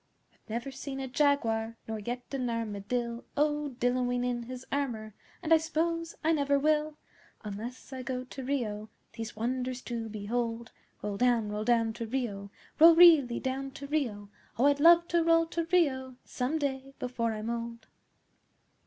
I've 0.33 0.49
never 0.49 0.71
seen 0.71 0.99
a 0.99 1.07
Jaguar, 1.07 1.77
Nor 1.87 1.99
yet 1.99 2.23
an 2.33 2.49
Armadill 2.49 3.23
O 3.37 3.75
dilloing 3.79 4.25
in 4.25 4.41
his 4.47 4.65
armour, 4.71 5.13
And 5.43 5.53
I 5.53 5.57
s'pose 5.57 6.15
I 6.23 6.31
never 6.31 6.57
will, 6.57 6.97
Unless 7.43 7.93
I 7.93 8.01
go 8.01 8.23
to 8.23 8.43
Rio 8.43 8.89
These 9.13 9.35
wonders 9.35 9.79
to 9.83 10.09
behold 10.09 10.71
Roll 11.03 11.17
down 11.17 11.49
roll 11.49 11.63
down 11.65 11.93
to 11.93 12.07
Rio 12.07 12.49
Roll 12.79 12.95
really 12.95 13.39
down 13.39 13.69
to 13.73 13.85
Rio! 13.85 14.31
Oh, 14.57 14.65
I'd 14.65 14.79
love 14.79 15.07
to 15.09 15.23
roll 15.23 15.45
to 15.49 15.65
Rio 15.71 16.15
Some 16.25 16.57
day 16.57 16.95
before 16.97 17.33
I'm 17.33 17.51
old! 17.51 17.85